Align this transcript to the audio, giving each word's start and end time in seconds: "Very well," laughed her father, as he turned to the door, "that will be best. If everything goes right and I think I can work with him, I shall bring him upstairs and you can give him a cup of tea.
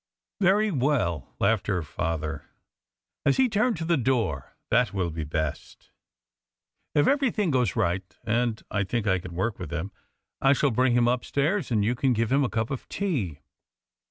"Very 0.39 0.71
well," 0.71 1.31
laughed 1.39 1.67
her 1.67 1.83
father, 1.83 2.45
as 3.23 3.37
he 3.37 3.47
turned 3.47 3.77
to 3.77 3.85
the 3.85 3.97
door, 3.97 4.55
"that 4.71 4.95
will 4.95 5.11
be 5.11 5.23
best. 5.23 5.91
If 6.95 7.05
everything 7.05 7.51
goes 7.51 7.75
right 7.75 8.03
and 8.23 8.63
I 8.71 8.83
think 8.83 9.05
I 9.05 9.19
can 9.19 9.35
work 9.35 9.59
with 9.59 9.71
him, 9.71 9.91
I 10.41 10.53
shall 10.53 10.71
bring 10.71 10.93
him 10.93 11.07
upstairs 11.07 11.69
and 11.69 11.85
you 11.85 11.93
can 11.93 12.13
give 12.13 12.31
him 12.31 12.43
a 12.43 12.49
cup 12.49 12.71
of 12.71 12.89
tea. 12.89 13.41